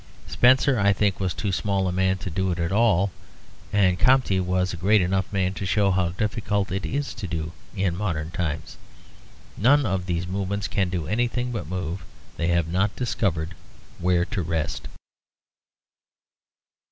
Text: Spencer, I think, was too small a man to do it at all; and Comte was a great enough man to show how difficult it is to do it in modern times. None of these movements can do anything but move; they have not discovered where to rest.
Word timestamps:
Spencer, 0.25 0.79
I 0.79 0.93
think, 0.93 1.19
was 1.19 1.31
too 1.35 1.51
small 1.51 1.87
a 1.87 1.91
man 1.91 2.17
to 2.25 2.31
do 2.31 2.49
it 2.49 2.57
at 2.57 2.71
all; 2.71 3.11
and 3.71 3.99
Comte 3.99 4.31
was 4.39 4.73
a 4.73 4.77
great 4.77 4.99
enough 4.99 5.31
man 5.31 5.53
to 5.53 5.63
show 5.67 5.91
how 5.91 6.09
difficult 6.09 6.71
it 6.71 6.87
is 6.87 7.13
to 7.13 7.27
do 7.27 7.51
it 7.75 7.79
in 7.83 7.95
modern 7.95 8.31
times. 8.31 8.77
None 9.57 9.85
of 9.85 10.07
these 10.07 10.25
movements 10.25 10.67
can 10.67 10.89
do 10.89 11.05
anything 11.05 11.51
but 11.51 11.67
move; 11.69 12.03
they 12.35 12.47
have 12.47 12.67
not 12.67 12.95
discovered 12.95 13.53
where 13.99 14.25
to 14.25 14.41
rest. 14.41 14.87